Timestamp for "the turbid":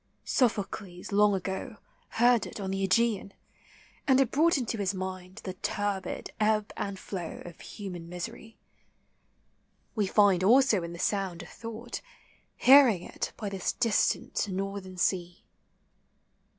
5.43-6.31